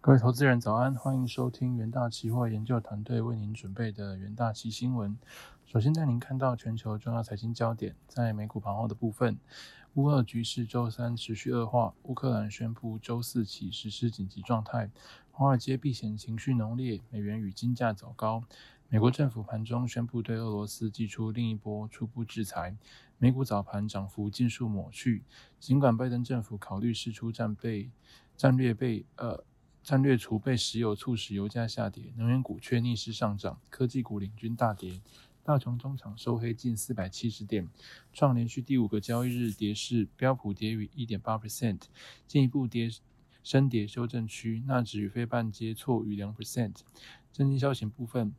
[0.00, 5.18] 各位投资人早安，欢迎收听元大期货研究团队为您准备的元大期新闻。
[5.66, 9.36] 首先带您看到全球重要财经焦点，在美股盘后的部分，
[9.94, 14.88] 乌俄局势周三持续恶化，乌克兰宣布周四起实施紧急状态，
[15.32, 18.44] 华尔街避险情绪浓烈，美元与金价走高。
[18.88, 22.76] 美国政府盘中宣布对俄罗斯寄出另一波初步制裁，
[23.18, 25.24] 美股早盘涨幅尽数抹去。
[25.58, 27.90] 尽管拜登政府考虑释出战备
[28.36, 29.42] 战略备呃。
[29.88, 35.00] 战略储备石油促使油价下跌，能源股却逆势上涨，科技股领军大跌。
[35.42, 37.66] 大琼中场收黑近四百七十点，
[38.12, 40.06] 创连续第五个交易日跌势。
[40.14, 41.84] 标普跌逾一点八 percent，
[42.26, 42.90] 进一步跌
[43.42, 44.62] 深跌修正区。
[44.66, 46.74] 纳指与非半接挫逾两 percent。
[47.32, 48.34] 震惊消息部分。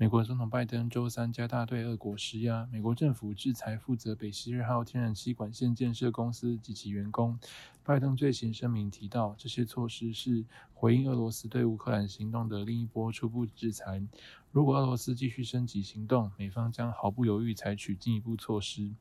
[0.00, 7.38] 美国总统拜登周三加大对俄国施压，美国政府制裁负责北溪二号天然气管线建设公司及其员工。
[7.84, 14.02] 拜登最新声明提到，这些措施是回应俄罗斯对乌克兰行动的另一波初步制裁。
[14.50, 18.94] 如果俄罗斯继续升级行动，美方将毫不犹豫采取进一步措施。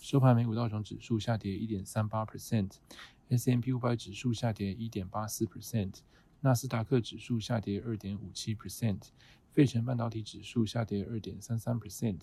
[0.00, 5.96] 收盘，美股道琼指数下跌一点三八 percent，S M P 五百指数下跌一点八四 percent，
[6.40, 9.10] 纳斯达克指数下跌二点五七 percent。
[9.56, 12.20] 费城半导体指数下跌二点三三 percent。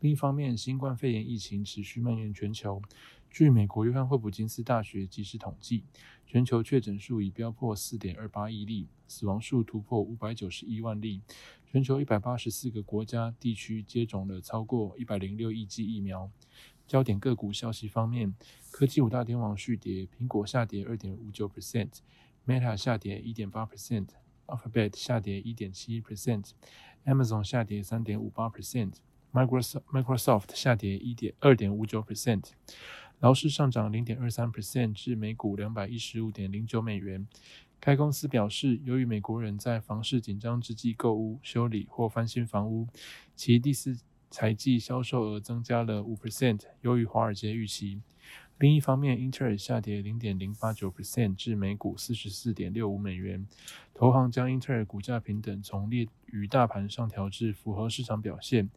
[0.00, 2.82] 另一方面，新冠肺炎疫情持续蔓延全球。
[3.30, 5.84] 据美国约翰霍普金斯大学及时统计，
[6.26, 11.20] 全球确诊数已飙破四点二八亿例，死亡数突破五百九十一万例。
[11.64, 16.28] 全球一百八十四个国家地区接种了超过一百零六亿剂疫苗。
[16.88, 18.34] 焦点个股消息方面，
[18.72, 24.08] 科技五大天王续跌，苹果下跌二点五九 percent，Meta 下跌一点八 percent。
[24.46, 32.50] Alphabet 下跌一点七一 percent，Amazon 下跌三点五八 percent，Microsoft Microsoft 下跌一点二点五九 percent，
[33.20, 37.26] 劳斯上涨零点二三 percent 至每股两百一十五点零九美元。
[37.80, 42.88] 该公司表示，由于美国人在房市紧张之际购屋、修理或翻新房屋，
[43.36, 43.98] 其第四
[44.30, 48.00] 财季销售额增加了五 percent，优于华尔街预期。
[48.58, 53.46] 另一方面，英特尔下跌零点零八九 percent 至每股四十四点六五美元。
[53.92, 58.70] 投行将英特尔股价平等从列于大盘上调至符合市场表现。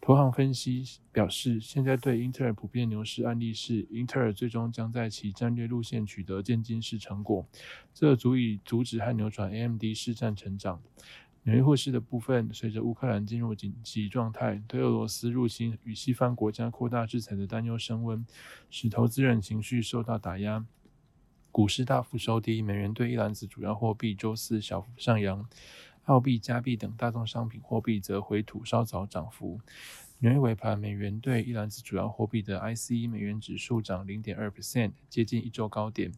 [0.00, 7.46] 投行分析表示，现在对英特尔普遍牛市案例是，英特尔最终将在其战略路线取得渐进式成果，
[7.94, 10.82] 这足以阻止和扭转 AMD 市占成长。
[11.46, 18.24] 纽约股市的部分，随着乌克兰进入紧急状态，对俄罗斯入侵与西方国家扩大制裁的担忧升温，
[18.70, 20.64] 使投资人情绪受到打压，
[21.52, 22.62] 股市大幅收低。
[22.62, 25.46] 美元对一篮子主要货币周四小幅上扬，
[26.04, 29.60] 澳币、加币等大宗商品货币则回吐稍早涨幅。
[30.20, 36.10] 纽约尾盘，美元对一篮子主要货币的 ICE 美元指数涨零点二 percent，接近一周高点。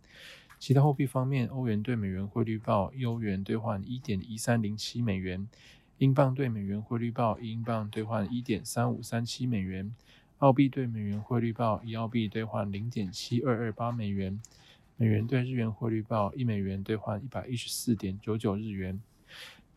[0.58, 5.46] 其他货币方面，欧元对美元汇率报一欧元兑换一点一三零七美元，
[5.98, 9.94] 英镑对美元汇率报一英镑兑换一点三五三七美元，
[10.38, 14.40] 澳币对美元汇率报一澳币兑换零点七二二八美元，
[14.96, 19.00] 美元对日元汇率报一美元兑换一百一十四点九九日元。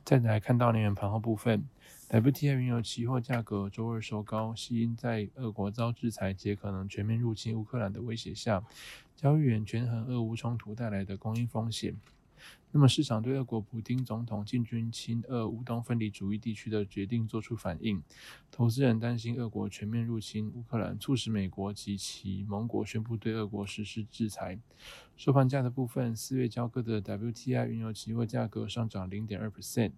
[0.05, 1.65] 再来看到能源盘后部分。
[2.11, 8.63] WTI 原油期货价格周二收高，系因在俄国遭制裁且可能全面入侵乌克兰的威胁下，
[9.15, 11.95] 交易员权衡俄乌冲突带来的供应风险。
[12.71, 18.03] 那么，市场对俄国普京总统进军亲俄乌东分离主义地区的决定作出反应。
[18.51, 24.59] 投资人担心俄国全面入侵乌克兰，促使美国及其盟国宣布对俄国实施制裁。
[25.17, 29.93] 收盘价的部分，四月交割的 WTI 原油期货价格上涨零点二 percent，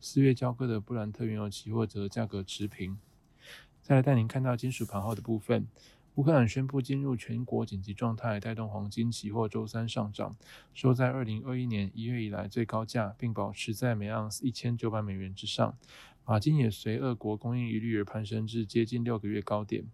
[0.00, 2.98] 四月交割的布兰特原油期货则价格持平。
[3.80, 5.68] 再来带您看到金属盘后的部分。
[6.16, 10.34] 乌克兰宣布进入全国紧急状态，带动黄金期货周三上涨，
[10.72, 15.76] 收在二零二一年一月以来最高价，并保持在每盎司一千九百美元之上。
[16.24, 19.84] 马金也随俄国供应疑虑而攀升至接近六个月高点。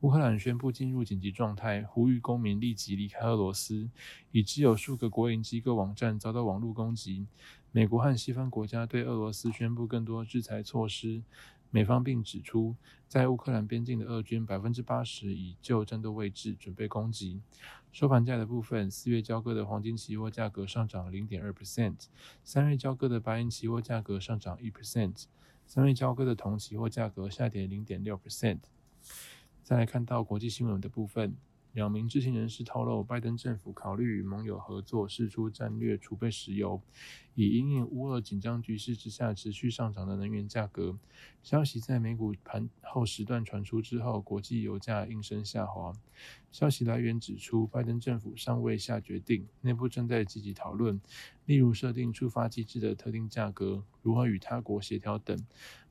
[0.00, 3.88] 乌克兰宣布进入紧急状态，呼吁公民立即离开俄罗斯，
[4.32, 7.28] 已知有数个国营机构网站遭到网络攻击。
[7.70, 11.22] 美国和西方国家对俄罗斯宣布更多制裁措施。
[11.70, 12.74] 美方并指出，
[13.06, 17.40] 在乌克兰边境的俄军百分之八十已就战斗位置，准备攻击。
[17.92, 22.06] 收盘价的部分，四月交割的黄金期货价格上涨零点二 percent，
[22.44, 25.24] 三月交割的白银期货价格上涨一 percent，
[25.66, 28.58] 三月交割的铜期货价格下跌零点六 percent。
[29.62, 31.36] 再来看到国际新闻的部分，
[31.72, 36.82] 两名知情人士透露，拜登政府考虑与盟友合作，释出战略储备石油，
[37.36, 40.98] 以因应乌俄紧张局势之下持续上涨的能源价格。
[41.44, 45.92] 消息在美股盘后时段传出之后，国际油价应声下滑。
[46.50, 51.00] 消息来源指出，拜登政府尚未下决定，内部正在积极讨论，
[51.46, 55.38] 例如设定触发机制的特定价格，如何与他国协调等。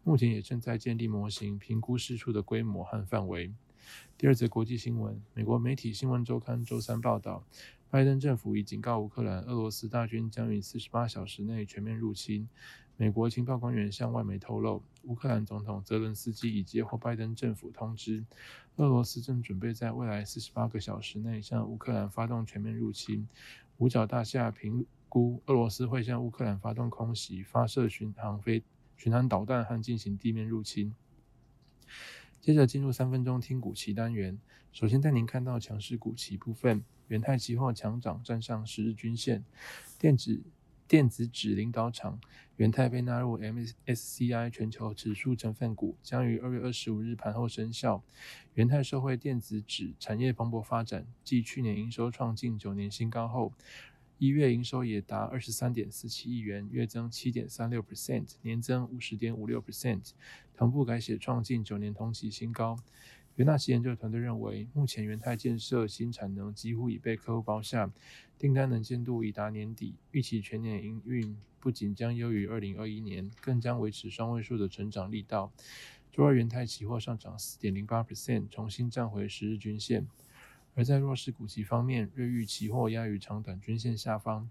[0.04, 3.54] 目前也正在建立模型，评估释出的规模和范围。
[4.18, 7.44] 第二则国际新闻：美国媒体《新闻周刊》周三报道，
[7.90, 12.48] 拜登政府已警告乌克兰，俄罗斯大军将于四十八小时内全面入侵。
[12.98, 18.26] 美国情报官员向外媒透露，乌克兰总统泽伦斯基已接获拜登政府通知，
[18.76, 23.26] 俄罗斯正准备在未来四十八个小时内向乌克兰发动全面入侵。
[23.78, 28.62] 五角大厦评估，俄罗斯会向乌克兰发动空袭、发射巡航飞
[28.98, 30.94] 巡航导弹和进行地面入侵。
[32.42, 34.40] 接着进入三分钟听股期单元。
[34.72, 39.44] 首先带您看到强势股期部分，元泰期货强涨，站上十日均线。
[39.98, 40.42] 电子
[40.88, 42.20] 电子纸领导厂
[42.56, 48.04] 元泰被纳入 MSCI 全球指数成分股，将于二月二十五日盘后生效。
[48.54, 53.54] 元泰社会电子纸产业蓬勃发展，继去年营收创近九年新高后。
[54.20, 60.12] 一月营收也达二十三点四七亿元，月增七点三六 percent，年增五十点五六 percent，
[60.54, 62.78] 同步改写创近九年同期新高。
[63.36, 67.90] 元大旗研究团队认为，目前元泰建设新产能几乎已被客户包下，
[68.38, 75.54] 订单能见度已达年底，预期全年营运不仅将优于二零二一年，更将维持双位数的成长力道。
[76.12, 80.06] 周二元泰期货上涨四点零八 percent，重新站回十日均线。
[80.80, 84.50] 而在弱势股息方面，瑞昱期货压于长短均线下方。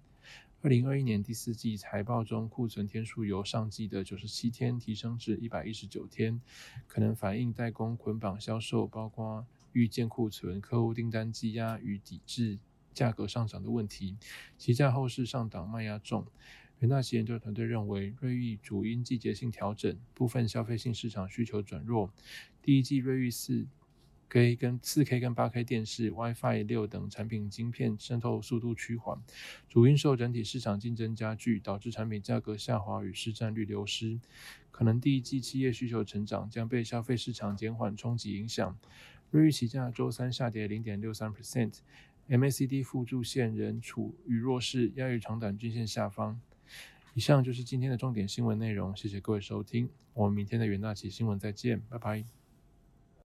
[0.60, 6.38] 二零二一年第四季财报中，库存天数由上季的九十七天提升至一百一十九天，
[6.86, 12.58] 可能反映代工捆绑销售，包括预建库存、客户订单积压与抵制
[12.92, 14.18] 价格上涨的问题。
[14.58, 16.26] 其在后市上档卖压重。
[16.80, 22.12] 元大旗研究团队认为，瑞昱主因季节性调整，部分消费性市场需求转弱。
[22.60, 23.66] 第一季瑞昱四。
[24.28, 29.18] K 跟四 K 跟八 K 电视、WiFi 六等产品晶片渗透速度趋缓，
[29.68, 34.20] 主因受整体市场竞争加剧，导致产品价格下滑与市占率流失。
[34.70, 38.78] 可能第一季企业需求成长将被消费市场减缓冲击影响。
[39.30, 46.40] 瑞昱期价周三下跌零点六三 percent，MACD 附助线仍处于弱势，压于长短均线下方。
[47.14, 52.37] 以上就是今天的重点新闻内容，谢谢各位收听，我们明天的元大旗新闻再见，拜拜。